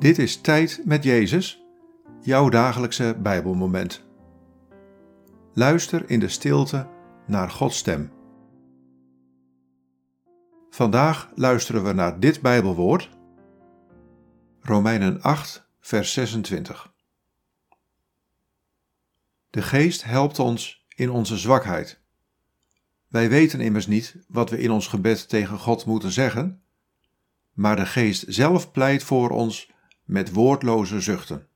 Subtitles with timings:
[0.00, 1.64] Dit is Tijd met Jezus,
[2.22, 4.04] jouw dagelijkse Bijbelmoment.
[5.54, 6.88] Luister in de stilte
[7.26, 8.12] naar Gods stem.
[10.70, 13.10] Vandaag luisteren we naar dit Bijbelwoord,
[14.60, 16.92] Romeinen 8, vers 26.
[19.50, 22.00] De Geest helpt ons in onze zwakheid.
[23.08, 26.62] Wij weten immers niet wat we in ons gebed tegen God moeten zeggen,
[27.52, 29.78] maar de Geest zelf pleit voor ons
[30.10, 31.48] met woordloze zuchten.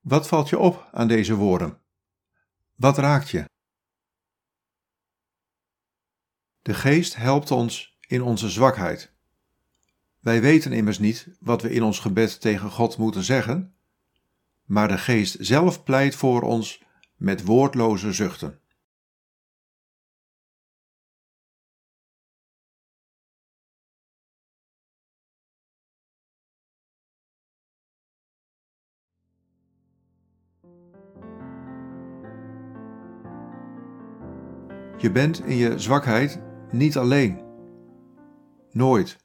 [0.00, 1.80] Wat valt je op aan deze woorden?
[2.74, 3.44] Wat raakt je?
[6.62, 9.12] De Geest helpt ons in onze zwakheid.
[10.18, 13.74] Wij weten immers niet wat we in ons gebed tegen God moeten zeggen,
[14.64, 16.82] maar de Geest zelf pleit voor ons
[17.16, 18.60] met woordloze zuchten.
[35.00, 36.40] Je bent in je zwakheid
[36.70, 37.40] niet alleen.
[38.70, 39.18] Nooit.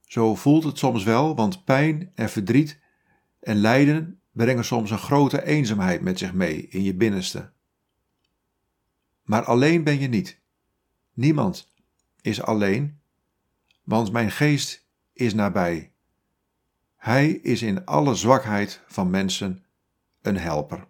[0.00, 2.80] Zo voelt het soms wel, want pijn en verdriet
[3.40, 7.52] en lijden brengen soms een grote eenzaamheid met zich mee in je binnenste.
[9.22, 10.40] Maar alleen ben je niet.
[11.12, 11.72] Niemand
[12.20, 13.00] is alleen,
[13.82, 15.92] want mijn geest is nabij.
[16.96, 19.65] Hij is in alle zwakheid van mensen
[20.26, 20.86] een helper.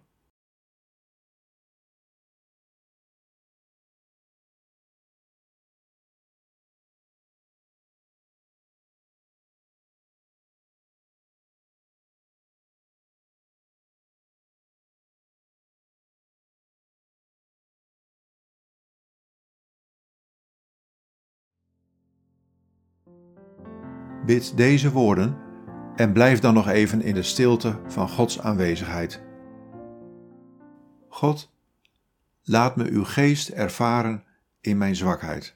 [24.25, 25.37] Bid deze woorden
[25.95, 29.26] en blijf dan nog even in de stilte van Gods aanwezigheid.
[31.17, 31.49] God,
[32.43, 34.23] laat me uw geest ervaren
[34.61, 35.55] in mijn zwakheid.